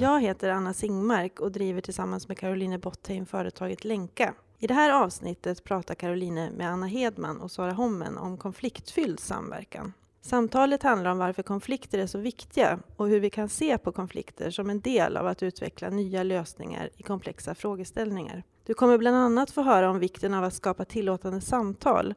[0.00, 4.34] Jag heter Anna Singmark och driver tillsammans med Caroline Bottheim företaget Länka.
[4.58, 9.92] I det här avsnittet pratar Caroline med Anna Hedman och Sara Hommen om konfliktfylld samverkan.
[10.20, 14.50] Samtalet handlar om varför konflikter är så viktiga och hur vi kan se på konflikter
[14.50, 18.42] som en del av att utveckla nya lösningar i komplexa frågeställningar.
[18.66, 22.14] Du kommer bland annat få höra om vikten av att skapa tillåtande samtal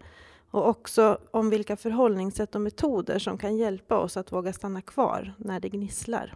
[0.51, 5.33] och också om vilka förhållningssätt och metoder som kan hjälpa oss att våga stanna kvar
[5.37, 6.33] när det gnisslar.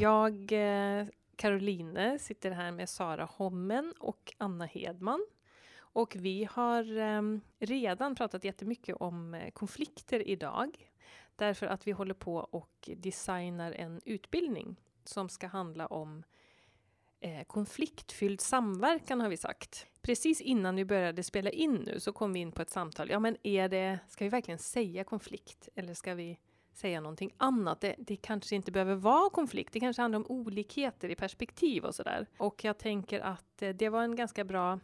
[0.00, 1.06] Jag, eh,
[1.36, 5.26] Caroline, sitter här med Sara Hommen och Anna Hedman.
[5.76, 10.90] Och vi har ehm, redan pratat jättemycket om eh, konflikter idag.
[11.36, 16.22] Därför att vi håller på och designar en utbildning som ska handla om
[17.20, 19.86] eh, konfliktfylld samverkan har vi sagt.
[20.02, 23.10] Precis innan vi började spela in nu så kom vi in på ett samtal.
[23.10, 26.38] Ja, men är det, ska vi verkligen säga konflikt eller ska vi
[26.72, 27.80] säga någonting annat.
[27.80, 31.94] Det, det, kanske inte behöver vara konflikt, det kanske handlar om olikheter i perspektiv och
[31.94, 32.26] sådär.
[32.38, 34.80] Och jag tänker att eh, det var en ganska bra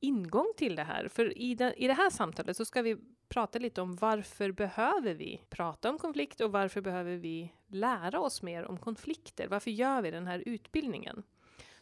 [0.00, 1.08] ingång till det här.
[1.08, 2.96] För i, den, i det här samtalet så ska vi
[3.28, 8.42] prata lite om varför behöver vi prata om konflikt och varför behöver vi lära oss
[8.42, 9.48] mer om konflikter?
[9.48, 11.22] Varför gör vi den här utbildningen?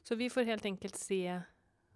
[0.03, 1.41] Så vi får helt enkelt se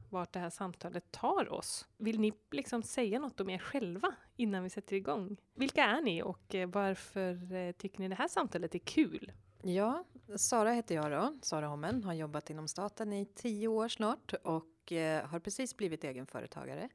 [0.08, 1.86] vart det här samtalet tar oss.
[1.96, 5.36] Vill ni liksom säga något om er själva innan vi sätter igång?
[5.54, 9.33] Vilka är ni och eh, varför eh, tycker ni det här samtalet är kul?
[9.62, 10.05] Ja,
[10.36, 14.92] Sara heter jag då, Sara Hommen, har jobbat inom staten i tio år snart och
[14.92, 16.89] eh, har precis blivit egenföretagare.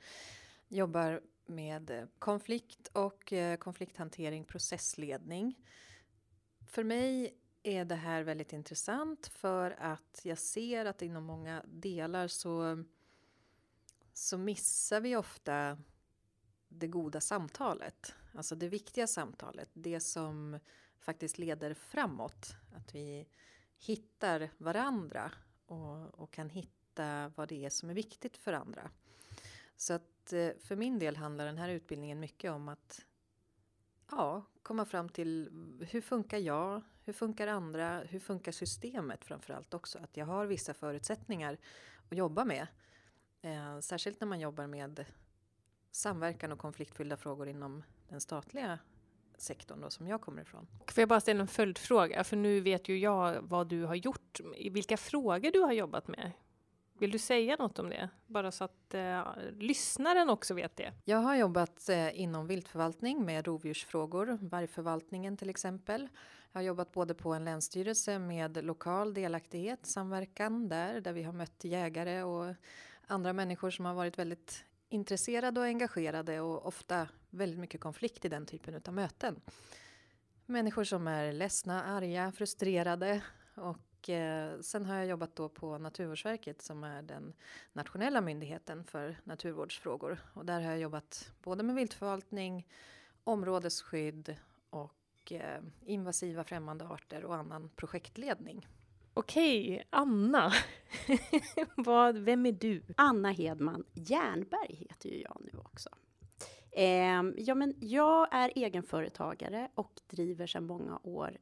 [0.67, 5.55] Jobbar med konflikt och konflikthantering, processledning.
[6.67, 12.27] För mig är det här väldigt intressant för att jag ser att inom många delar
[12.27, 12.83] så
[14.13, 15.77] så missar vi ofta
[16.67, 18.15] det goda samtalet.
[18.33, 19.69] Alltså det viktiga samtalet.
[19.73, 20.59] Det som
[20.99, 22.55] faktiskt leder framåt.
[22.75, 23.27] Att vi
[23.77, 25.31] hittar varandra
[25.65, 28.91] och, och kan hitta vad det är som är viktigt för andra.
[29.75, 33.05] Så att eh, för min del handlar den här utbildningen mycket om att
[34.11, 35.49] ja, komma fram till
[35.89, 36.81] hur funkar jag?
[37.03, 37.99] Hur funkar andra?
[37.99, 39.99] Hur funkar systemet framförallt också?
[39.99, 41.57] Att jag har vissa förutsättningar
[42.09, 42.67] att jobba med
[43.41, 45.05] Eh, särskilt när man jobbar med
[45.91, 48.79] samverkan och konfliktfyllda frågor inom den statliga
[49.37, 50.67] sektorn då, som jag kommer ifrån.
[50.87, 52.23] Får jag bara ställa en följdfråga?
[52.23, 54.39] För nu vet ju jag vad du har gjort.
[54.71, 56.31] Vilka frågor du har jobbat med?
[57.01, 58.09] Vill du säga något om det?
[58.27, 59.23] Bara så att eh,
[59.57, 60.93] lyssnaren också vet det.
[61.05, 66.09] Jag har jobbat eh, inom viltförvaltning med rovdjursfrågor, vargförvaltningen till exempel.
[66.51, 71.33] Jag har jobbat både på en länsstyrelse med lokal delaktighet, samverkan där, där vi har
[71.33, 72.55] mött jägare och
[73.11, 78.29] andra människor som har varit väldigt intresserade och engagerade och ofta väldigt mycket konflikt i
[78.29, 79.41] den typen av möten.
[80.45, 83.21] Människor som är ledsna, arga, frustrerade
[83.55, 87.33] och eh, sen har jag jobbat då på Naturvårdsverket som är den
[87.73, 92.67] nationella myndigheten för naturvårdsfrågor och där har jag jobbat både med viltförvaltning,
[93.23, 94.35] områdesskydd
[94.69, 98.67] och eh, invasiva främmande arter och annan projektledning.
[99.13, 100.51] Okej, Anna.
[101.75, 102.83] Vad, vem är du?
[102.97, 105.89] Anna Hedman Jernberg heter ju jag nu också.
[106.71, 111.37] Eh, ja, men jag är egenföretagare och driver sedan många år,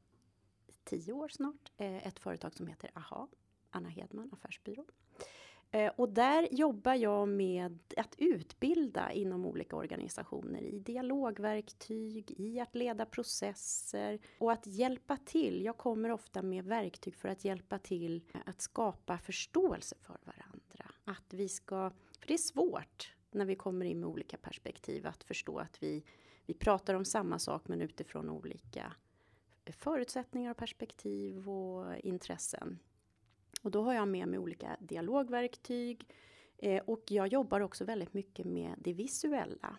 [0.84, 3.28] tio år snart, eh, ett företag som heter AHA,
[3.70, 4.86] Anna Hedman Affärsbyrå.
[5.72, 12.76] Eh, och där jobbar jag med att utbilda inom olika organisationer i dialogverktyg, i att
[12.76, 15.64] leda processer och att hjälpa till.
[15.64, 20.92] Jag kommer ofta med verktyg för att hjälpa till att skapa förståelse för varandra.
[21.06, 25.24] Att vi ska, för det är svårt när vi kommer in med olika perspektiv att
[25.24, 26.04] förstå att vi,
[26.46, 28.94] vi pratar om samma sak men utifrån olika
[29.66, 32.80] förutsättningar och perspektiv och intressen.
[33.62, 36.10] Och då har jag med mig olika dialogverktyg
[36.58, 39.78] eh, och jag jobbar också väldigt mycket med det visuella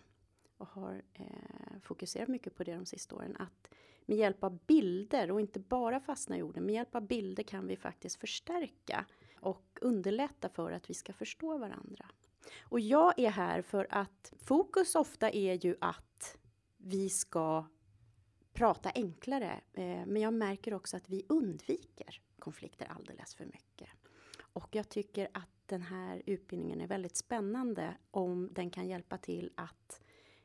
[0.57, 3.35] och har eh, fokuserat mycket på det de sista åren.
[3.39, 3.67] Att
[4.05, 7.67] med hjälp av bilder och inte bara fastna i orden, med hjälp av bilder kan
[7.67, 9.05] vi faktiskt förstärka
[9.39, 12.05] och underlätta för att vi ska förstå varandra.
[12.61, 16.37] Och jag är här för att fokus ofta är ju att
[16.77, 17.65] vi ska
[18.53, 19.61] prata enklare.
[19.73, 23.89] Eh, men jag märker också att vi undviker konflikter alldeles för mycket.
[24.53, 29.51] Och jag tycker att den här utbildningen är väldigt spännande om den kan hjälpa till
[29.55, 30.01] att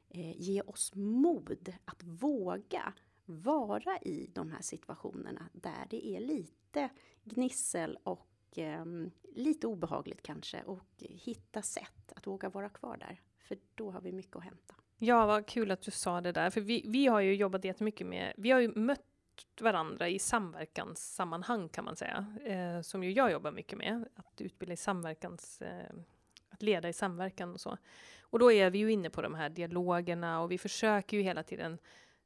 [0.09, 2.93] eh, ge oss mod att våga
[3.25, 6.89] vara i de här situationerna där det är lite
[7.25, 8.85] gnissel och eh,
[9.35, 13.21] lite obehagligt kanske och hitta sätt att våga vara kvar där.
[13.39, 14.75] För då har vi mycket att hämta.
[14.99, 18.07] Ja, vad kul att du sa det där, för vi, vi har ju jobbat jättemycket
[18.07, 19.07] med, vi har ju mött
[19.61, 24.73] varandra i samverkanssammanhang kan man säga, eh, som ju jag jobbar mycket med, att utbilda
[24.73, 25.95] i samverkans, eh,
[26.49, 27.77] att leda i samverkan och så.
[28.21, 31.43] Och då är vi ju inne på de här dialogerna och vi försöker ju hela
[31.43, 31.79] tiden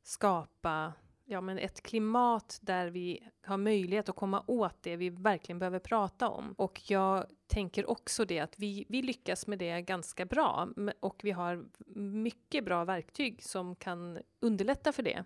[0.02, 0.92] skapa
[1.30, 5.78] ja, men ett klimat där vi har möjlighet att komma åt det vi verkligen behöver
[5.78, 6.54] prata om.
[6.58, 10.68] Och jag tänker också det att vi, vi lyckas med det ganska bra
[11.00, 11.64] och vi har
[11.96, 15.24] mycket bra verktyg som kan underlätta för det.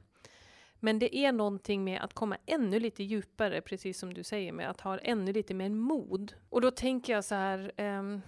[0.81, 4.71] Men det är någonting med att komma ännu lite djupare, precis som du säger, med
[4.71, 6.35] att ha ännu lite mer mod.
[6.49, 8.23] Och då tänker jag så här, um,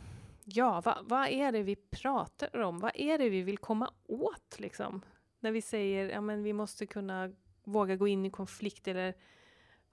[0.44, 2.81] ja, vad, va är det vi pratar om?
[2.81, 5.02] Vad är det vi vill komma åt liksom?
[5.40, 7.32] När vi säger, ja men vi måste kunna
[7.64, 9.14] våga gå in i konflikt eller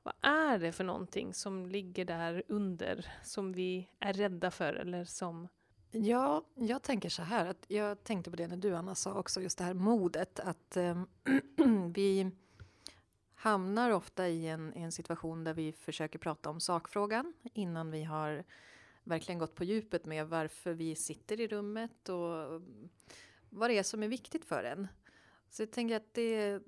[0.03, 5.05] vad är det för någonting som ligger där under som vi är rädda för eller
[5.05, 5.47] som
[5.91, 9.41] Ja, jag tänker så här att jag tänkte på det när du Anna sa också
[9.41, 11.03] just det här modet att eh,
[11.93, 12.31] vi
[13.43, 18.03] hamnar ofta i en, i en situation där vi försöker prata om sakfrågan innan vi
[18.03, 18.43] har
[19.03, 22.89] verkligen gått på djupet med varför vi sitter i rummet och mm,
[23.49, 24.87] vad det är som är viktigt för en.
[25.49, 26.61] Så jag tänker att det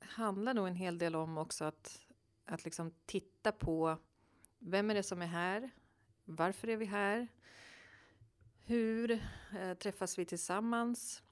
[0.00, 2.06] handlar nog en hel del om också att,
[2.44, 3.96] att liksom titta på
[4.58, 5.70] vem är det som är här?
[6.24, 7.28] Varför är vi här?
[8.64, 9.10] Hur
[9.58, 11.22] eh, träffas vi tillsammans?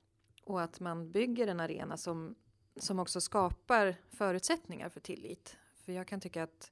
[0.43, 2.35] Och att man bygger en arena som,
[2.77, 5.57] som också skapar förutsättningar för tillit.
[5.75, 6.71] För jag kan tycka att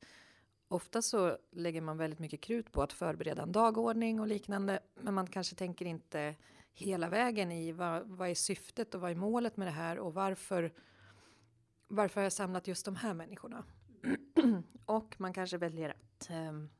[0.69, 4.81] ofta så lägger man väldigt mycket krut på att förbereda en dagordning och liknande.
[4.95, 6.35] Men man kanske tänker inte
[6.73, 10.15] hela vägen i vad, vad är syftet och vad är målet med det här och
[10.15, 10.73] varför
[11.89, 13.65] varför har jag samlat just de här människorna?
[14.87, 16.71] och man kanske väljer att, ehm,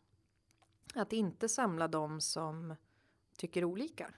[0.95, 2.75] att inte samla de som
[3.37, 4.11] tycker olika.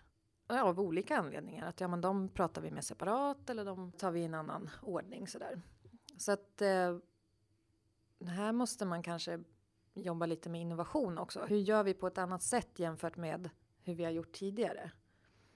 [0.49, 1.69] Av olika anledningar.
[1.69, 4.71] Att ja, men de pratar vi med separat eller de tar vi i en annan
[4.83, 5.61] ordning sådär.
[6.17, 6.97] Så att eh,
[8.29, 9.41] här måste man kanske
[9.95, 11.45] jobba lite med innovation också.
[11.45, 13.51] Hur gör vi på ett annat sätt jämfört med
[13.83, 14.91] hur vi har gjort tidigare?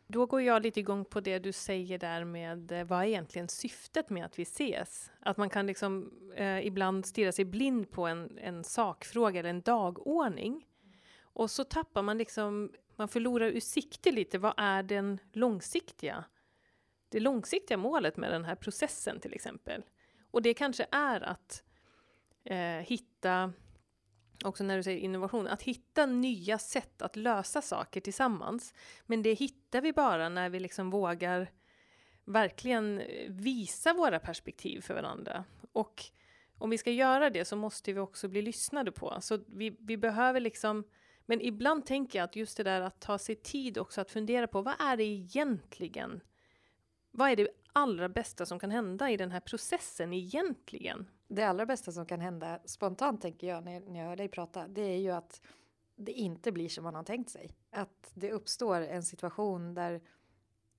[0.06, 3.48] Då går jag lite igång på det du säger där med eh, vad är egentligen
[3.48, 5.10] syftet med att vi ses?
[5.20, 9.60] Att man kan liksom eh, ibland stirra sig blind på en, en sakfråga eller en
[9.60, 10.66] dagordning.
[11.22, 16.24] Och så tappar man liksom, man förlorar ur sikte lite, vad är den långsiktiga?
[17.08, 19.82] Det långsiktiga målet med den här processen till exempel.
[20.30, 21.62] Och det kanske är att
[22.44, 23.52] eh, hitta
[24.44, 28.74] också när du säger innovation, att hitta nya sätt att lösa saker tillsammans.
[29.06, 31.50] Men det hittar vi bara när vi liksom vågar
[32.24, 35.44] verkligen visa våra perspektiv för varandra.
[35.72, 36.04] Och
[36.58, 39.16] om vi ska göra det så måste vi också bli lyssnade på.
[39.20, 40.84] Så vi, vi behöver liksom,
[41.30, 44.46] men ibland tänker jag att just det där att ta sig tid också att fundera
[44.46, 46.20] på vad är det egentligen?
[47.10, 51.06] Vad är det allra bästa som kan hända i den här processen egentligen?
[51.28, 54.68] det allra bästa som kan hända spontant tänker jag när, när jag hör dig prata,
[54.68, 55.42] det är ju att
[55.96, 57.50] det inte blir som man har tänkt sig.
[57.70, 60.00] Att det uppstår en situation där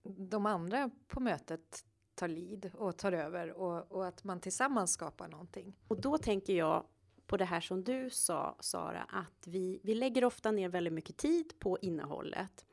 [0.03, 5.27] de andra på mötet tar lid och tar över och, och att man tillsammans skapar
[5.27, 5.75] någonting.
[5.88, 6.86] Och då tänker jag
[7.28, 11.18] på det här som du sa, Sara, att vi, vi lägger ofta ner väldigt mycket
[11.18, 12.66] tid på innehållet.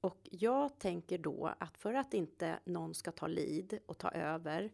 [0.00, 4.72] Och jag tänker då att för att inte någon ska ta lid och ta över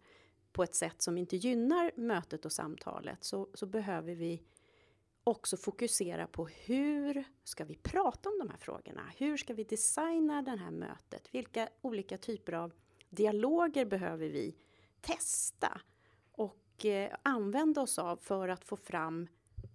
[0.53, 4.43] på ett sätt som inte gynnar mötet och samtalet så, så behöver vi
[5.25, 9.13] också fokusera på hur ska vi prata om de här frågorna?
[9.17, 11.29] Hur ska vi designa det här mötet?
[11.33, 12.73] Vilka olika typer av
[13.11, 14.57] dialoger behöver vi
[15.01, 15.81] testa
[16.77, 19.29] och eh, använda oss av för att få fram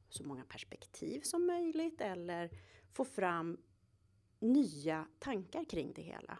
[0.09, 2.49] så många perspektiv som möjligt eller
[2.93, 3.57] få fram
[4.39, 6.37] nya tankar kring det hela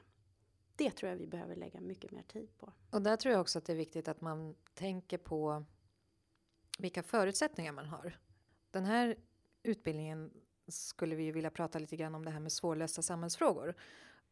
[0.84, 2.74] det tror jag vi behöver lägga mycket mer tid på.
[2.90, 5.66] Och där tror jag också att det är viktigt att man tänker på
[6.80, 8.20] vilka förutsättningar man har.
[8.72, 9.16] Den här
[9.64, 10.32] utbildningen
[10.68, 13.76] skulle vi vilja prata lite grann om det här med svårlösta samhällsfrågor.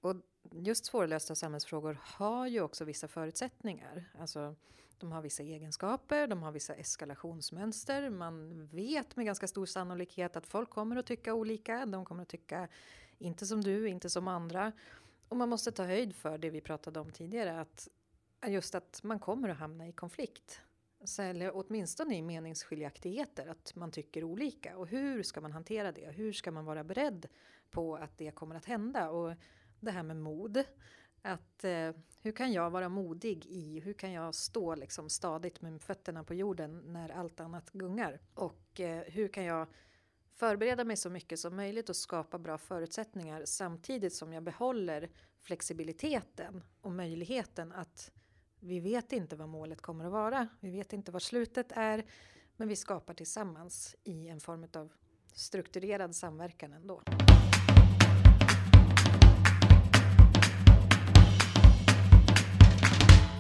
[0.02, 0.16] Och
[0.52, 4.10] just svårlösta samhällsfrågor har ju också vissa förutsättningar.
[4.20, 4.56] Alltså,
[4.98, 8.10] de har vissa egenskaper, de har vissa eskalationsmönster.
[8.10, 11.86] Man vet med ganska stor sannolikhet att folk kommer att tycka olika.
[11.86, 12.68] De kommer att tycka
[13.18, 14.72] inte som du, inte som andra.
[15.28, 17.88] Och man måste ta höjd för det vi pratade om tidigare, att
[18.48, 20.62] just att man kommer att hamna i konflikt.
[21.20, 24.78] Eller åtminstone i meningsskiljaktigheter, att man tycker olika.
[24.78, 26.12] Och hur ska man hantera det?
[26.12, 27.28] Hur ska man vara beredd
[27.72, 29.10] på att det kommer att hända?
[29.10, 29.34] Och
[29.80, 30.64] det här med mod.
[31.22, 35.82] Att, eh, hur kan jag vara modig i, hur kan jag stå liksom stadigt med
[35.82, 38.20] fötterna på jorden när allt annat gungar?
[38.34, 39.68] Och eh, hur kan jag
[40.36, 45.10] förbereda mig så mycket som möjligt och skapa bra förutsättningar samtidigt som jag behåller
[45.42, 48.12] flexibiliteten och möjligheten att
[48.60, 50.48] vi vet inte vad målet kommer att vara.
[50.60, 52.06] Vi vet inte vad slutet är,
[52.56, 54.92] men vi skapar tillsammans i en form av
[55.34, 57.02] strukturerad samverkan ändå.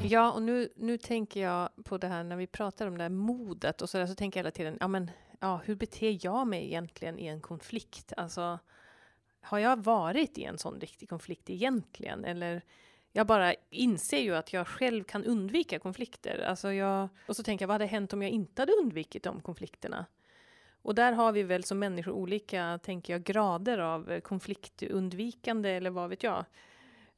[0.03, 3.10] Ja, och nu, nu tänker jag på det här när vi pratar om det här
[3.10, 6.48] modet och så där, så tänker jag hela tiden, ja men ja, hur beter jag
[6.48, 8.13] mig egentligen i en konflikt?
[8.18, 8.60] Alltså,
[9.41, 12.25] har jag varit i en sån riktig konflikt egentligen?
[12.25, 12.62] Eller
[13.12, 16.46] jag bara inser ju att jag själv kan undvika konflikter.
[16.48, 19.41] Alltså jag, och så tänker jag, vad hade hänt om jag inte hade undvikit de
[19.41, 20.06] konflikterna?
[20.82, 26.10] Och där har vi väl som människor olika, tänker jag, grader av konfliktundvikande eller vad
[26.10, 26.46] vet jag.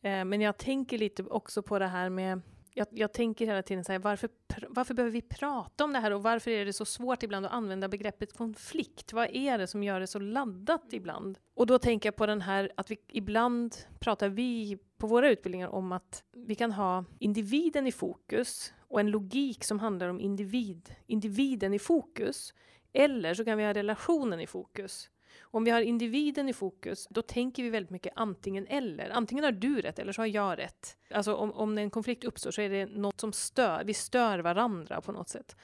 [0.01, 2.41] Eh, men jag tänker lite också på det här med
[2.73, 4.29] jag, jag, tänker hela tiden så här, varför,
[4.69, 7.51] varför behöver vi prata om det här och varför är det så svårt ibland att
[7.51, 9.13] använda begreppet konflikt?
[9.13, 11.37] Vad är det som gör det så laddat ibland?
[11.53, 15.67] Och då tänker jag på den här att vi ibland pratar vi på våra utbildningar
[15.67, 20.95] om att vi kan ha individen i fokus och en logik som handlar om individ,
[21.07, 22.53] individen i fokus.
[22.93, 25.09] Eller så kan vi ha relationen i fokus.
[25.41, 29.09] Om vi har individen i fokus, då tänker vi väldigt mycket antingen eller.
[29.09, 30.97] Antingen har du rätt eller så har jag rätt.
[31.11, 35.01] Alltså om, om en konflikt uppstår så är det något som stör, vi stör varandra
[35.01, 35.55] på något sätt.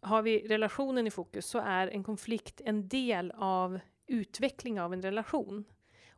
[0.00, 5.02] Har vi relationen i fokus så är en konflikt en del av utveckling av en
[5.02, 5.64] relation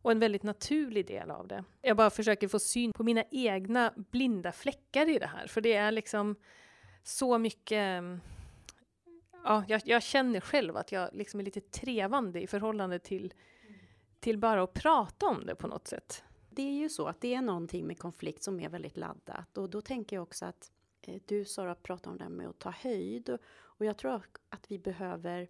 [0.05, 1.65] och en väldigt naturlig del av det.
[1.83, 5.73] Jag bara försöker få syn på mina egna blinda fläckar i det här, för det
[5.73, 6.37] är liksom
[7.03, 8.03] så mycket
[9.45, 13.33] ja, jag, jag, känner själv att jag liksom är lite trevande i förhållande till,
[14.21, 16.25] till bara att prata om det på något sätt.
[16.51, 19.71] Det är ju så att det är någonting med konflikt som är väldigt laddat och
[19.71, 20.73] då tänker jag också att
[21.03, 24.71] eh, du Sara pratar om det här med att ta höjd och jag tror att
[24.71, 25.49] vi behöver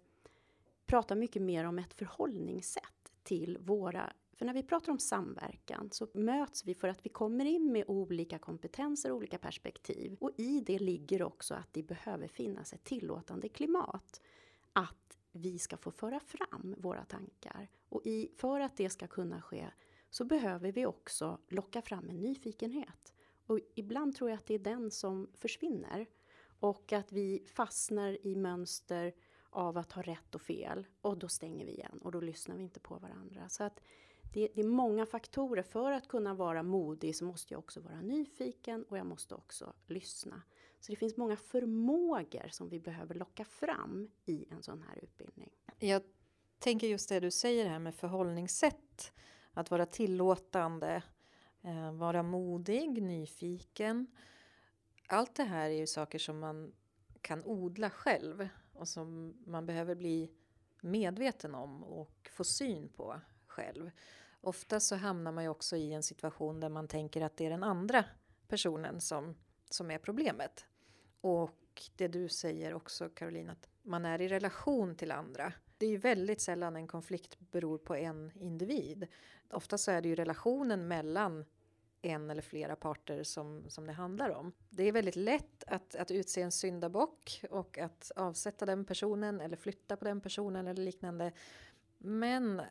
[0.85, 6.07] prata mycket mer om ett förhållningssätt till våra för när vi pratar om samverkan så
[6.13, 10.17] möts vi för att vi kommer in med olika kompetenser och olika perspektiv.
[10.19, 14.21] Och i det ligger också att det behöver finnas ett tillåtande klimat.
[14.73, 17.69] Att vi ska få föra fram våra tankar.
[17.89, 19.67] Och i, för att det ska kunna ske
[20.09, 23.13] så behöver vi också locka fram en nyfikenhet.
[23.45, 26.05] Och ibland tror jag att det är den som försvinner.
[26.59, 29.13] Och att vi fastnar i mönster
[29.49, 30.87] av att ha rätt och fel.
[31.01, 33.49] Och då stänger vi igen och då lyssnar vi inte på varandra.
[33.49, 33.81] Så att
[34.33, 35.63] det, det, är många faktorer.
[35.63, 39.73] För att kunna vara modig så måste jag också vara nyfiken och jag måste också
[39.87, 40.41] lyssna.
[40.79, 45.49] Så det finns många förmågor som vi behöver locka fram i en sån här utbildning.
[45.79, 46.01] Jag
[46.59, 49.11] tänker just det du säger här med förhållningssätt.
[49.53, 51.03] Att vara tillåtande,
[51.61, 54.07] eh, vara modig, nyfiken.
[55.07, 56.73] Allt det här är ju saker som man
[57.21, 60.31] kan odla själv och som man behöver bli
[60.81, 63.21] medveten om och få syn på
[63.55, 63.91] själv.
[64.41, 67.49] Ofta så hamnar man ju också i en situation där man tänker att det är
[67.49, 68.05] den andra
[68.47, 69.35] personen som,
[69.69, 70.65] som är problemet.
[71.21, 75.53] Och det du säger också Caroline, att man är i relation till andra.
[75.77, 79.07] Det är ju väldigt sällan en konflikt beror på en individ.
[79.49, 81.45] Ofta så är det ju relationen mellan
[82.01, 84.51] en eller flera parter som, som det handlar om.
[84.69, 89.57] Det är väldigt lätt att, att utse en syndabock och att avsätta den personen eller
[89.57, 91.31] flytta på den personen eller liknande.
[91.97, 92.65] Men eh,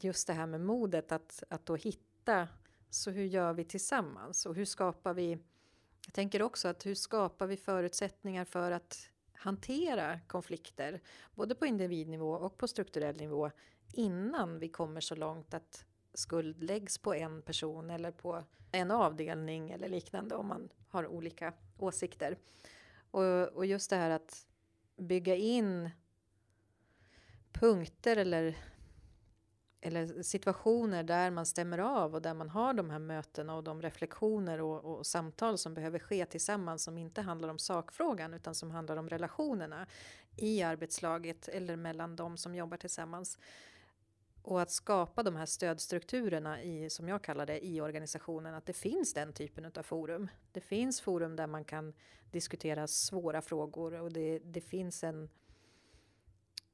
[0.00, 2.48] just det här med modet att, att då hitta,
[2.90, 5.38] så hur gör vi tillsammans och hur skapar vi
[6.06, 11.00] jag tänker också att hur skapar vi förutsättningar för att hantera konflikter,
[11.34, 13.50] både på individnivå och på strukturell nivå,
[13.92, 19.70] innan vi kommer så långt att skuld läggs på en person eller på en avdelning
[19.70, 22.38] eller liknande om man har olika åsikter.
[23.10, 24.46] Och, och just det här att
[24.96, 25.90] bygga in
[27.52, 28.56] punkter eller,
[29.80, 33.82] eller situationer där man stämmer av och där man har de här mötena och de
[33.82, 38.70] reflektioner och, och, samtal som behöver ske tillsammans som inte handlar om sakfrågan utan som
[38.70, 39.86] handlar om relationerna
[40.36, 43.38] i arbetslaget eller mellan de som jobbar tillsammans.
[44.42, 48.72] Och att skapa de här stödstrukturerna i, som jag kallar det, i organisationen, att det
[48.72, 50.28] finns den typen av forum.
[50.52, 51.92] Det finns forum där man kan
[52.30, 55.28] diskutera svåra frågor och det, det finns en,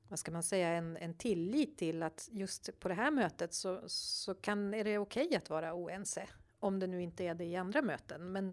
[0.09, 3.83] vad ska man säga, en, en tillit till att just på det här mötet så,
[3.87, 6.29] så kan, är det okej okay att vara oense.
[6.61, 8.33] Om det nu inte är det i andra möten.
[8.33, 8.53] Men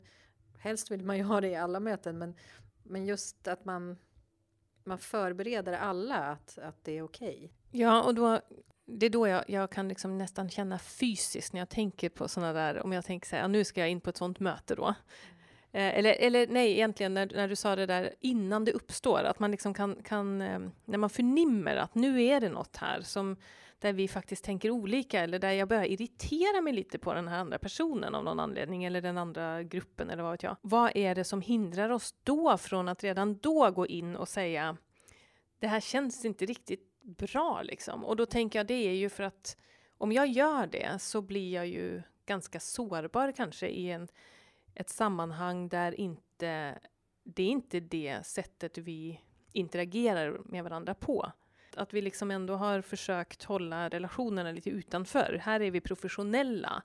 [0.58, 2.36] helst vill man ju ha det i alla möten, men,
[2.84, 3.98] men just att man,
[4.84, 7.36] man förbereder alla att, att det är okej.
[7.36, 7.50] Okay.
[7.82, 8.40] Ja, och då,
[8.86, 12.54] det är då jag, jag kan liksom nästan känna fysiskt när jag tänker på sådana
[12.54, 14.76] där, om jag tänker så här, ja, nu ska jag in på ett sådant möte
[14.76, 14.96] då.
[15.76, 19.40] Eh, eller, eller nej, egentligen när, när du sa det där innan det uppstår, att
[19.40, 23.38] man liksom kan, kan eh, när man förnimmer att nu är det något här som
[23.80, 27.40] där vi faktiskt tänker olika eller där jag börjar irritera mig lite på den här
[27.40, 30.58] andra personen av någon anledning eller den andra gruppen eller vad vet jag.
[30.62, 34.78] Vad är det som hindrar oss då från att redan då gå in och säga
[35.60, 38.06] det här känns inte riktigt bra liksom.
[38.06, 39.58] Och då tänker jag det är ju för att
[39.98, 44.08] om jag gör det så blir jag ju ganska sårbar kanske i en,
[44.76, 46.80] ett sammanhang där inte
[47.24, 51.32] det är inte det sättet vi interagerar med varandra på
[51.76, 55.40] att vi liksom ändå har försökt hålla relationerna lite utanför.
[55.44, 56.84] Här är vi professionella.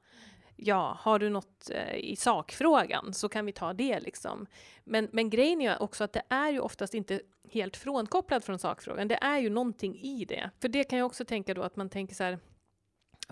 [0.57, 4.47] Ja, har du något eh, i sakfrågan så kan vi ta det liksom.
[4.85, 7.21] Men, men grejen är också att det är ju oftast inte
[7.51, 9.09] helt frånkopplat från sakfrågan.
[9.09, 10.51] Det är ju någonting i det.
[10.61, 12.39] För det kan jag också tänka då att man tänker så här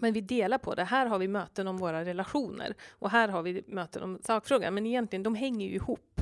[0.00, 0.84] men vi delar på det.
[0.84, 4.74] Här har vi möten om våra relationer och här har vi möten om sakfrågan.
[4.74, 6.20] Men egentligen, de hänger ju ihop.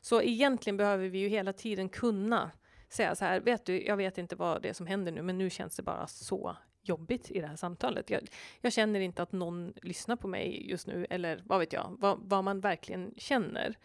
[0.00, 2.50] Så egentligen behöver vi ju hela tiden kunna
[2.88, 5.38] säga så här, vet du, jag vet inte vad det är som händer nu, men
[5.38, 8.10] nu känns det bara så jobbigt i det här samtalet.
[8.10, 8.20] Jag,
[8.60, 12.18] jag känner inte att någon lyssnar på mig just nu, eller vad vet jag, vad,
[12.22, 13.76] vad man verkligen känner.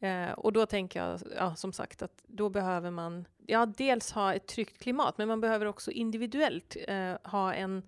[0.00, 4.34] Eh, och då tänker jag, ja, som sagt, att då behöver man ja, dels ha
[4.34, 7.82] ett tryggt klimat, men man behöver också individuellt eh, ha en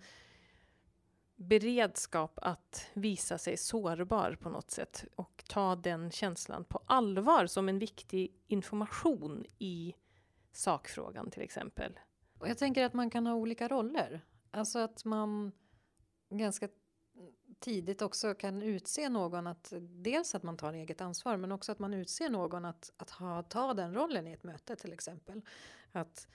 [1.37, 7.69] beredskap att visa sig sårbar på något sätt och ta den känslan på allvar som
[7.69, 9.95] en viktig information i
[10.53, 11.99] sakfrågan till exempel.
[12.39, 14.25] Och jag tänker att man kan ha olika roller.
[14.51, 15.53] Alltså att man
[16.31, 16.69] ganska
[17.59, 21.79] tidigt också kan utse någon att dels att man tar eget ansvar men också att
[21.79, 25.43] man utser någon att, att ha, ta den rollen i ett möte till exempel.
[25.93, 26.29] Att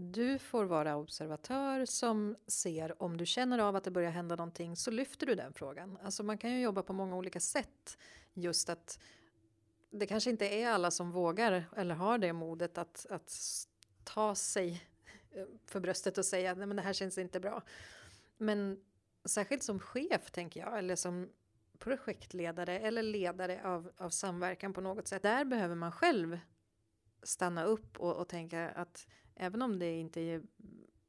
[0.00, 4.76] du får vara observatör som ser om du känner av att det börjar hända någonting
[4.76, 5.98] så lyfter du den frågan.
[6.02, 7.98] Alltså man kan ju jobba på många olika sätt.
[8.34, 8.98] Just att
[9.90, 13.32] det kanske inte är alla som vågar eller har det modet att, att
[14.04, 14.88] ta sig
[15.30, 17.62] eh, för bröstet och säga nej men det här känns inte bra.
[18.36, 18.80] Men
[19.24, 21.28] särskilt som chef tänker jag, eller som
[21.78, 25.22] projektledare eller ledare av, av samverkan på något sätt.
[25.22, 26.38] Där behöver man själv
[27.22, 30.42] stanna upp och, och tänka att även om det inte är,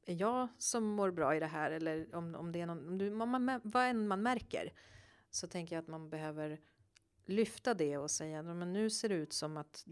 [0.04, 3.10] jag som mår bra i det här eller om, om det är någon, om du,
[3.10, 4.72] man, vad än man märker
[5.30, 6.60] så tänker jag att man behöver
[7.24, 9.82] lyfta det och säga men nu ser det ut som att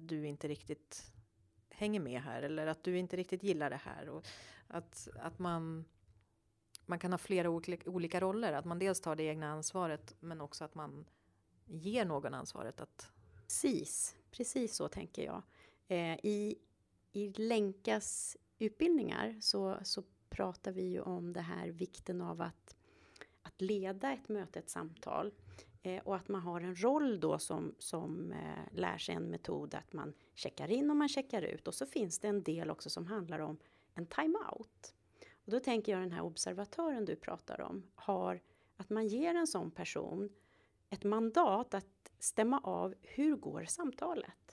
[0.00, 1.12] du inte riktigt
[1.78, 4.08] hänger med här eller att du inte riktigt gillar det här.
[4.08, 4.26] Och
[4.66, 5.84] att, att man,
[6.86, 8.52] man kan ha flera olika, olika roller.
[8.52, 11.08] Att man dels tar det egna ansvaret men också att man
[11.66, 13.10] ger någon ansvaret att...
[13.42, 15.42] Precis, precis så tänker jag.
[15.88, 16.58] Eh, I,
[17.12, 22.76] I Länkas utbildningar så, så pratar vi ju om det här vikten av att,
[23.42, 25.32] att leda ett möte, ett samtal.
[25.82, 29.74] Eh, och att man har en roll då som, som eh, lär sig en metod
[29.74, 31.68] att man checkar in och man checkar ut.
[31.68, 33.56] Och så finns det en del också som handlar om
[33.94, 34.94] en time-out.
[35.44, 38.40] Och då tänker jag den här observatören du pratar om har
[38.76, 40.30] att man ger en sån person
[40.90, 44.47] ett mandat att stämma av hur går samtalet?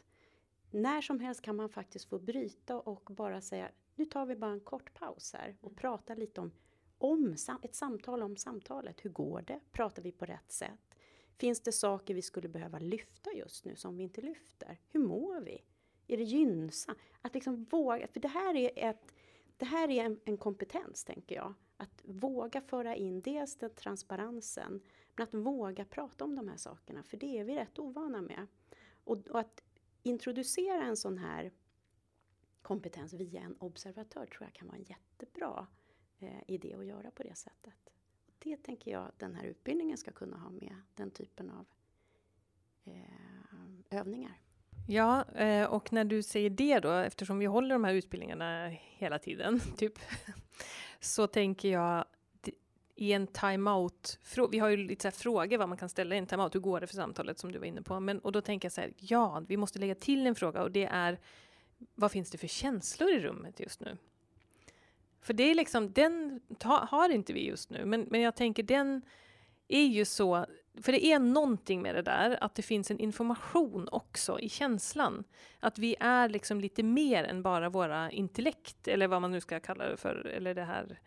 [0.76, 4.52] När som helst kan man faktiskt få bryta och bara säga nu tar vi bara
[4.52, 6.52] en kort paus här och prata lite om,
[6.98, 9.06] om ett samtal om samtalet.
[9.06, 9.60] Hur går det?
[9.72, 10.96] Pratar vi på rätt sätt?
[11.38, 14.80] Finns det saker vi skulle behöva lyfta just nu som vi inte lyfter?
[14.92, 15.64] Hur mår vi?
[16.08, 16.98] Är det gynnsamt?
[17.22, 19.14] Att liksom våga, för det här är, ett,
[19.58, 21.54] det här är en, en kompetens, tänker jag.
[21.78, 24.82] Att våga föra in dels den transparensen,
[25.16, 28.48] men att våga prata om de här sakerna, för det är vi rätt ovana med.
[29.04, 29.62] Och, och att
[30.06, 31.52] introducera en sån här
[32.62, 35.68] kompetens via en observatör tror jag kan vara en jättebra
[36.20, 37.86] eh, idé att göra på det sättet
[38.46, 41.66] det tänker jag den här utbildningen ska kunna ha med, den typen av
[42.86, 44.40] eh, övningar.
[44.88, 49.20] Ja, eh, och när du säger det då, eftersom vi håller de här utbildningarna hela
[49.20, 49.94] tiden, typ,
[51.00, 52.06] så tänker jag
[52.96, 54.20] i en timeout,
[54.52, 56.82] vi har ju lite så frågor vad man kan ställa i en timeout, hur går
[56.82, 58.00] det för samtalet som du var inne på?
[58.00, 60.72] Men, och då tänker jag så här, ja, vi måste lägga till en fråga och
[60.72, 61.20] det är,
[61.96, 63.98] vad finns det för känslor i rummet just nu?
[65.22, 68.64] För det är liksom, den ta, har inte vi just nu, men, men jag tänker
[68.64, 69.02] den
[69.68, 70.46] är ju så,
[70.82, 75.24] för det är någonting med det där, att det finns en information också i känslan.
[75.60, 79.60] Att vi är liksom lite mer än bara våra intellekt, eller vad man nu ska
[79.60, 81.00] kalla det för, eller det här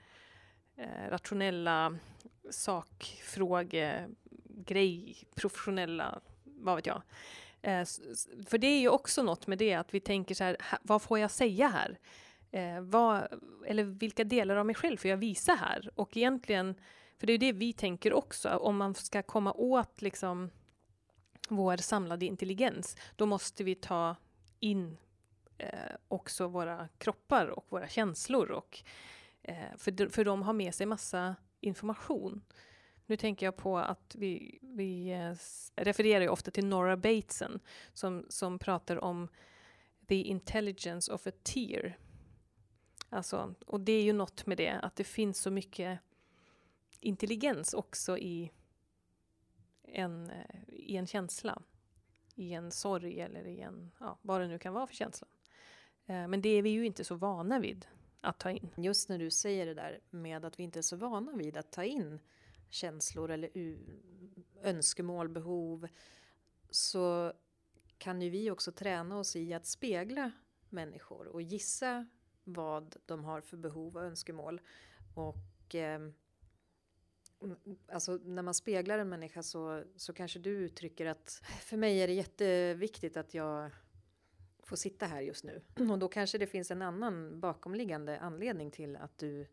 [0.79, 1.99] eh, rationella
[2.51, 7.03] sakfrågegrej, professionella, vad vet jag.
[7.63, 7.85] Eh,
[8.47, 11.19] för det är ju också något med det att vi tänker så här, vad får
[11.19, 11.99] jag säga här?
[12.51, 13.29] Eh, vad,
[13.67, 15.91] eller vilka delar av mig själv får jag visa här?
[15.95, 16.75] Och egentligen,
[17.19, 20.51] för det är ju det vi tänker också, om man ska komma åt liksom
[21.49, 24.17] vår samlade intelligens, då måste vi ta
[24.61, 24.97] in
[25.59, 25.69] eh,
[26.09, 28.51] också våra kroppar och våra känslor.
[28.51, 28.83] Och,
[29.49, 32.43] eh, för, för de har med sig massa information.
[33.07, 35.35] Nu tänker jag på att vi, vi eh,
[35.77, 37.61] refererar ju ofta till Nora Bateson
[37.93, 39.29] som, som pratar om
[40.09, 41.99] the intelligence of a tear.
[43.11, 45.99] Alltså, och det är ju något med det, att det finns så mycket
[47.01, 48.53] intelligens också i
[49.83, 51.63] en, eh, i en känsla.
[52.35, 55.27] I en sorg eller i en, ja, vad det nu kan vara för känsla.
[56.07, 57.87] Eh, men det är vi ju inte så vana vid
[58.21, 58.71] att ta in.
[58.77, 61.73] Just när du säger det där med att vi inte är så vana vid att
[61.73, 62.21] ta in
[62.71, 63.51] känslor eller
[64.63, 65.89] önskemål, behov
[66.71, 67.33] så
[67.99, 70.33] kan ju vi också träna oss i att spegla
[70.69, 72.07] människor och gissa
[72.45, 74.61] vad de har för behov och önskemål.
[75.15, 76.01] Och eh,
[77.93, 82.07] alltså när man speglar en människa så, så kanske du uttrycker att för mig är
[82.07, 83.71] det jätteviktigt att jag
[84.69, 85.63] Få sitta här just nu.
[85.91, 89.47] Och då kanske det finns en annan bakomliggande anledning till att du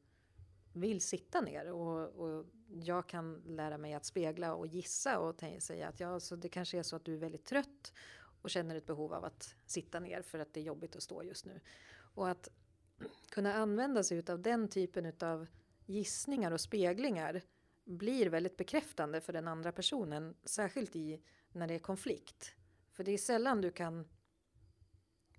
[0.73, 5.87] vill sitta ner och, och jag kan lära mig att spegla och gissa och säga
[5.87, 7.93] att ja, så det kanske är så att du är väldigt trött
[8.41, 11.23] och känner ett behov av att sitta ner för att det är jobbigt att stå
[11.23, 11.59] just nu.
[11.97, 12.49] Och att
[13.29, 15.47] kunna använda sig av den typen av
[15.85, 17.41] gissningar och speglingar
[17.85, 22.55] blir väldigt bekräftande för den andra personen, särskilt i när det är konflikt.
[22.91, 24.07] För det är sällan du kan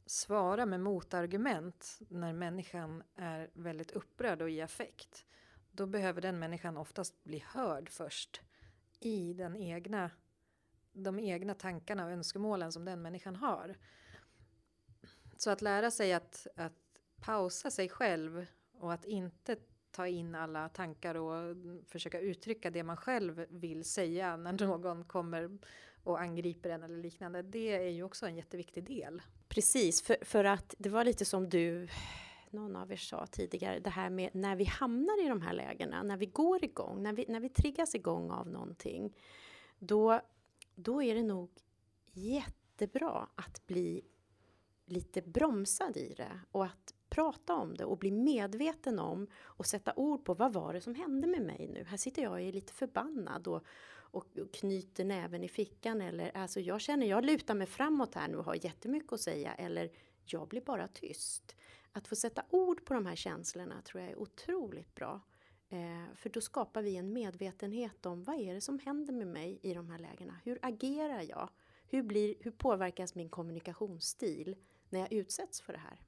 [0.06, 5.26] svara med motargument när människan är väldigt upprörd och i affekt.
[5.70, 8.40] Då behöver den människan oftast bli hörd först
[9.00, 10.10] i den egna,
[10.92, 13.76] de egna tankarna och önskemålen som den människan har.
[15.36, 19.56] Så att lära sig att, att pausa sig själv och att inte
[19.90, 25.58] ta in alla tankar och försöka uttrycka det man själv vill säga när någon kommer
[26.04, 27.42] och angriper en eller liknande.
[27.42, 29.22] Det är ju också en jätteviktig del.
[29.56, 31.88] Precis, för, för att det var lite som du
[32.50, 36.02] någon av er sa tidigare, det här med när vi hamnar i de här lägena,
[36.02, 39.16] när vi går igång, när vi, när vi triggas igång av någonting,
[39.78, 40.20] då,
[40.74, 41.50] då är det nog
[42.12, 44.02] jättebra att bli
[44.86, 49.92] lite bromsad i det och att prata om det och bli medveten om och sätta
[49.96, 51.84] ord på vad var det som hände med mig nu?
[51.84, 53.64] Här sitter jag och är lite förbannad och,
[54.10, 58.36] och, knyter näven i fickan eller alltså jag känner jag lutar mig framåt här nu
[58.36, 59.90] och har jättemycket att säga eller
[60.24, 61.56] jag blir bara tyst.
[61.92, 65.20] Att få sätta ord på de här känslorna tror jag är otroligt bra.
[65.68, 69.58] Eh, för då skapar vi en medvetenhet om vad är det som händer med mig
[69.62, 70.40] i de här lägena?
[70.44, 71.48] Hur agerar jag?
[71.88, 74.56] Hur, blir, hur påverkas min kommunikationsstil
[74.88, 76.00] när jag utsätts för det här?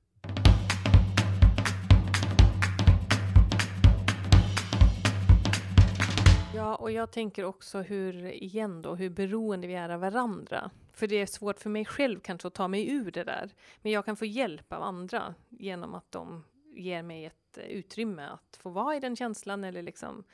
[6.59, 10.71] Ja, och jag tänker också hur, igen då, hur beroende vi är av varandra.
[10.93, 13.51] För det är svårt för mig själv kanske att ta mig ur det där.
[13.83, 16.45] Men jag kan få hjälp av andra genom att de
[16.75, 20.25] ger mig ett utrymme att få vara i den känslan eller liksom,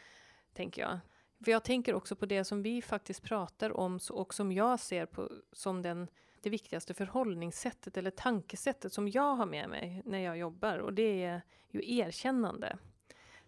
[0.53, 0.99] tänker jag.
[1.45, 5.07] För jag tänker också på det som vi faktiskt pratar om och som jag ser
[5.07, 6.09] på som den,
[6.41, 11.25] det viktigaste förhållningssättet eller tankesättet som jag har med mig när jag jobbar och det
[11.25, 12.79] är ju erkännande.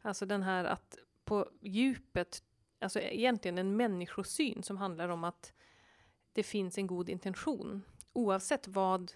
[0.02, 2.42] Alltså den här att på djupet
[2.78, 5.52] alltså egentligen en människosyn som handlar om att
[6.32, 7.82] det finns en god intention.
[8.12, 9.12] Oavsett vad,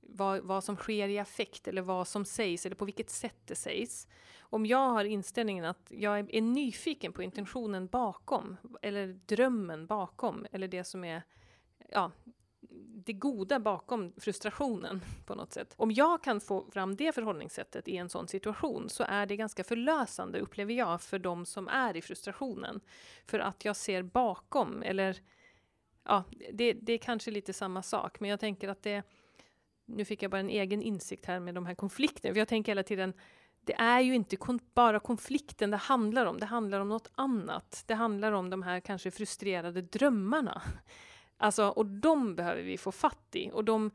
[0.00, 3.54] vad, vad som sker i affekt eller vad som sägs eller på vilket sätt det
[3.54, 4.08] sägs.
[4.40, 10.68] Om jag har inställningen att jag är nyfiken på intentionen bakom eller drömmen bakom eller
[10.68, 11.22] det som är
[11.88, 12.12] ja,
[13.06, 15.74] det goda bakom frustrationen på något sätt.
[15.76, 19.64] Om jag kan få fram det förhållningssättet i en sån situation så är det ganska
[19.64, 22.80] förlösande upplever jag för de som är i frustrationen.
[23.26, 25.20] För att jag ser bakom eller
[26.04, 29.02] ja, det, det är kanske lite samma sak, men jag tänker att det
[29.84, 32.72] nu fick jag bara en egen insikt här med de här konflikterna, för jag tänker
[32.72, 33.14] hela tiden
[33.64, 37.84] det är ju inte kon bara konflikten det handlar om, det handlar om något annat.
[37.86, 40.62] Det handlar om de här kanske frustrerade drömmarna
[41.42, 43.50] Alltså, och de behöver vi få fatt i.
[43.52, 43.90] Och de,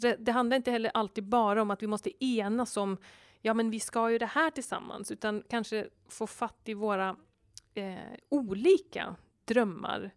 [0.00, 2.96] det, det, handlar inte heller alltid bara om att vi måste enas om
[3.40, 7.16] ja men vi ska ju det här tillsammans, utan kanske få fatt i våra
[7.74, 7.96] eh,
[8.28, 10.10] olika drömmar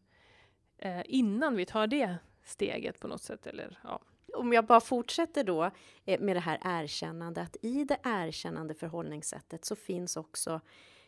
[0.77, 3.47] eh, innan vi tar det steget på något sätt.
[3.47, 3.99] Eller, ja.
[4.33, 5.71] Om jag bara fortsätter då
[6.05, 7.57] eh, med det här erkännandet.
[7.61, 10.61] I det erkännande förhållningssättet så finns också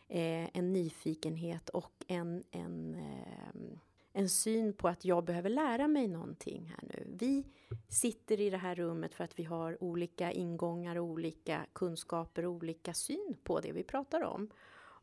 [0.08, 3.78] eh, en nyfikenhet och en, en eh,
[4.16, 7.06] en syn på att jag behöver lära mig någonting här nu.
[7.18, 7.44] Vi
[7.88, 12.94] sitter i det här rummet för att vi har olika ingångar, olika kunskaper och olika
[12.94, 14.50] syn på det vi pratar om.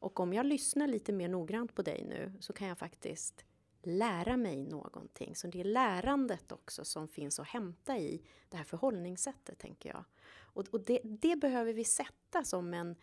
[0.01, 3.45] Och om jag lyssnar lite mer noggrant på dig nu så kan jag faktiskt
[3.83, 5.35] lära mig någonting.
[5.35, 10.03] Så det är lärandet också som finns att hämta i det här förhållningssättet, tänker jag.
[10.33, 12.95] Och, och det, det, behöver vi sätta som, en,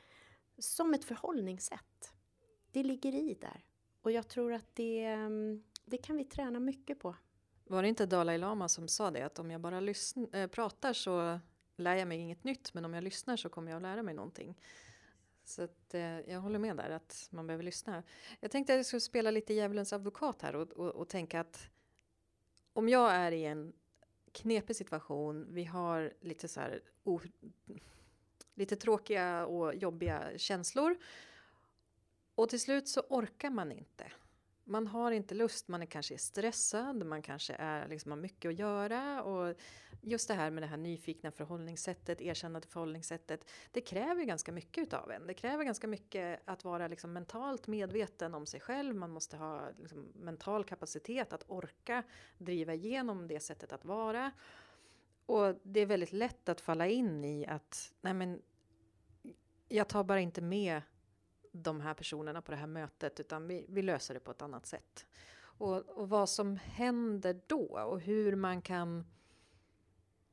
[0.58, 2.12] som ett förhållningssätt.
[2.70, 3.64] Det ligger i där.
[4.02, 7.16] Och jag tror att det, mm, det kan vi träna mycket på.
[7.64, 10.46] Var det inte Dalai Lama som sa det, att om jag bara lyssn- äh, eh,
[10.46, 11.40] pratar så
[11.76, 14.14] lär jag mig inget nytt, men om jag lyssnar så kommer jag att lära mig
[14.14, 14.58] någonting.
[15.44, 18.02] Så att, eh, jag håller med där att man behöver lyssna.
[18.40, 21.70] Jag tänkte att jag skulle spela lite djävulens advokat här och, och, och tänka att
[22.72, 23.72] om jag är i en
[24.32, 27.20] knepig situation, vi har lite så här o,
[28.54, 30.96] lite tråkiga och jobbiga känslor
[32.34, 34.12] och till slut så orkar man inte
[34.68, 38.58] man har inte lust, man är kanske stressad, man kanske är, liksom, har mycket att
[38.58, 39.54] göra och
[40.02, 45.10] just det här med det här nyfikna förhållningssättet, erkännande förhållningssättet, det kräver ganska mycket utav
[45.10, 45.26] en.
[45.26, 49.68] Det kräver ganska mycket att vara liksom mentalt medveten om sig själv, man måste ha
[49.78, 52.02] liksom, mental kapacitet att orka
[52.38, 54.32] driva igenom det sättet att vara.
[55.26, 58.42] Och det är väldigt lätt att falla in i att, nej men,
[59.68, 60.82] jag tar bara inte med
[61.62, 64.66] de här personerna på det här mötet utan vi, vi löser det på ett annat
[64.66, 65.06] sätt.
[65.40, 69.04] Och, och, vad som händer då och hur man kan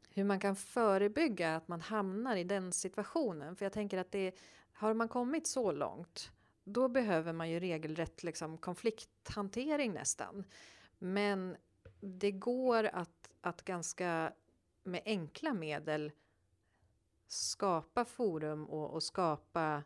[0.10, 3.56] hur man kan förebygga att man hamnar i den situationen.
[3.56, 4.36] För jag tänker att det
[4.74, 6.32] har man kommit så långt
[6.66, 10.44] då behöver man ju regelrätt liksom konflikthantering nästan.
[11.00, 11.58] Men
[12.00, 14.34] det går att, att ganska
[14.84, 16.12] med enkla medel
[17.28, 19.84] skapa forum och, och skapa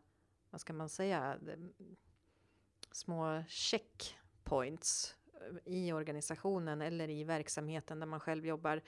[0.50, 1.40] vad ska man säga,
[2.92, 8.82] små checkpoints eh, i organisationen eller i verksamheten där man själv jobbar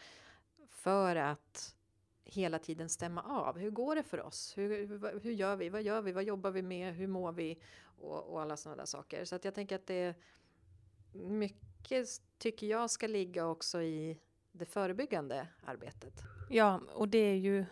[0.70, 1.76] för att
[2.24, 3.58] hela tiden stämma av.
[3.58, 4.58] Hur går det för oss?
[4.58, 5.70] Hur, hur, hur gör vi?
[5.70, 6.12] Vad gör vi?
[6.12, 6.96] Vad jobbar vi med?
[6.96, 7.62] Hur mår vi?
[7.82, 9.26] Och, och alla sådana där saker.
[9.26, 10.16] Så att jag tänker att det är
[11.14, 14.20] mycket tycker jag ska ligga också i
[14.52, 16.14] det förebyggande arbetet.
[16.50, 17.66] Ja, och det är ju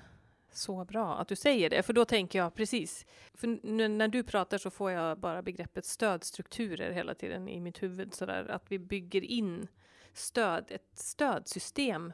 [0.51, 3.05] så bra att du säger det, för då tänker jag precis.
[3.33, 7.83] För nu när du pratar så får jag bara begreppet stödstrukturer hela tiden i mitt
[7.83, 9.67] huvud, så där att vi bygger in
[10.13, 12.13] stöd, ett stödsystem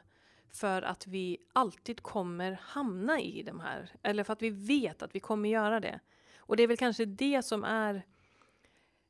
[0.52, 5.14] för att vi alltid kommer hamna i de här, eller för att vi vet att
[5.14, 6.00] vi kommer göra det.
[6.38, 8.02] Och det är väl kanske det som är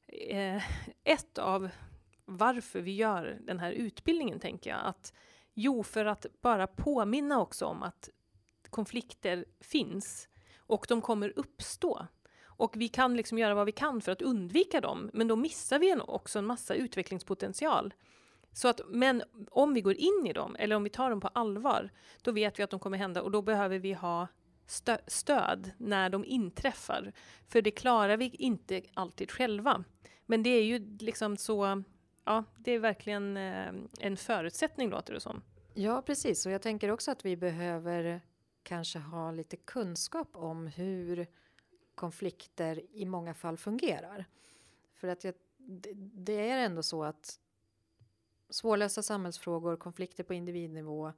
[0.09, 0.63] eh,
[1.05, 1.69] ett av
[2.25, 4.81] varför vi gör den här utbildningen, tänker jag.
[4.85, 5.15] Att,
[5.55, 8.11] jo, för att bara påminna också om att
[8.71, 12.07] konflikter finns och de kommer uppstå.
[12.45, 15.79] Och vi kan liksom göra vad vi kan för att undvika dem, men då missar
[15.79, 17.95] vi också en massa utvecklingspotential.
[18.53, 21.29] Så att, men om vi går in i dem, eller om vi tar dem på
[21.29, 21.91] allvar,
[22.23, 24.29] då vet vi att de kommer hända och då behöver vi ha
[24.67, 27.13] stö stöd när de inträffar.
[27.49, 29.85] För det klarar vi inte alltid själva.
[30.27, 31.83] Men det är ju liksom så,
[32.25, 35.43] ja, det är verkligen eh, en förutsättning låter det som.
[35.75, 36.47] Ja, precis.
[36.47, 38.21] Och jag tänker också att vi behöver
[38.67, 41.27] kanske ha lite kunskap om hur
[41.95, 44.25] konflikter i många fall fungerar.
[44.95, 47.41] För att jag, det, det är ändå så att
[48.51, 51.13] svårlösta samhällsfrågor, konflikter på individnivå,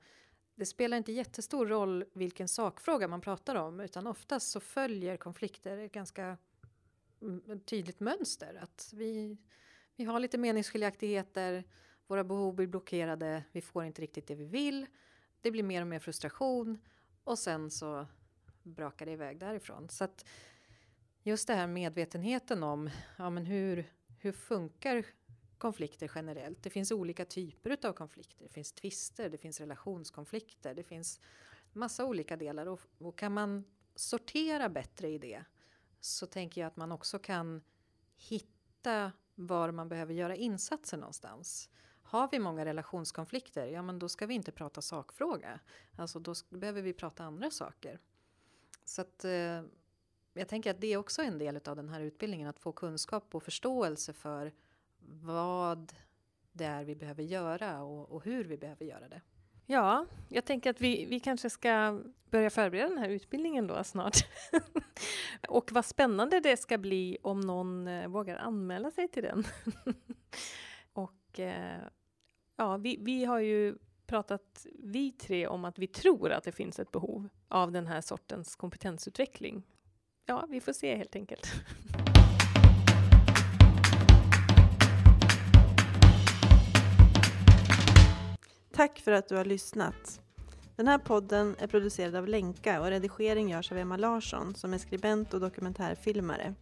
[0.55, 5.79] det spelar inte jättestor roll vilken sakfråga man pratar om, utan oftast så följer konflikter
[5.79, 6.37] ett ganska
[7.23, 8.59] mm, tydligt mönster.
[8.63, 9.39] Att vi,
[9.97, 11.65] vi har lite meningsskiljaktigheter,
[12.07, 14.87] våra behov blir blockerade, vi får inte riktigt det vi vill,
[15.41, 16.79] det blir mer och mer frustration
[17.29, 18.07] och sen så
[18.63, 19.89] brakar det iväg därifrån.
[19.89, 20.25] Så att
[21.23, 25.05] just det här medvetenheten om ja, men hur, hur funkar
[25.59, 26.63] konflikter generellt.
[26.63, 28.45] Det finns olika typer av konflikter.
[28.45, 31.21] Det finns tvister, det finns relationskonflikter, det finns
[31.73, 32.67] massa olika delar.
[32.67, 33.65] Och, och kan man
[33.95, 35.45] sortera bättre i det
[36.01, 37.63] så tänker jag att man också kan
[38.17, 41.71] hitta var man behöver göra insatser någonstans.
[42.11, 45.61] Har vi många relationskonflikter, ja men då ska vi inte prata sakfråga.
[45.97, 47.99] Alltså då behöver vi prata andra saker.
[48.85, 49.63] Så att eh,
[50.35, 53.35] jag tänker att det är också en del av den här utbildningen, att få kunskap
[53.35, 54.53] och förståelse för
[54.99, 55.93] vad
[56.53, 59.21] det är vi behöver göra och, och hur vi behöver göra det.
[59.67, 64.17] Ja, jag tänker att vi, vi kanske ska börja förbereda den här utbildningen då snart.
[65.49, 69.45] och vad spännande det ska bli om någon eh, vågar anmäla sig till den.
[70.93, 71.81] och eh,
[72.59, 76.79] ja, vi, vi har ju pratat, vi tre, om att vi tror att det finns
[76.79, 79.63] ett behov av den här sortens kompetensutveckling.
[80.27, 81.47] Ja, vi får se helt enkelt.
[88.73, 90.21] Tack för att du har lyssnat.
[90.77, 94.79] Den här podden är producerad av Lenka och redigering görs av Emma Larsson som är
[94.79, 96.55] skribent och dokumentärfilmare.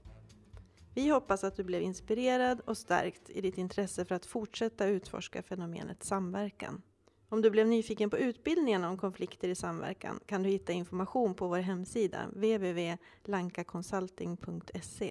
[0.96, 5.42] Vi hoppas att du blev inspirerad och stärkt i ditt intresse för att fortsätta utforska
[5.42, 6.82] fenomenet samverkan.
[7.28, 11.48] Om du blev nyfiken på utbildningen om konflikter i samverkan kan du hitta information på
[11.48, 15.10] vår hemsida www.lankaconsulting.se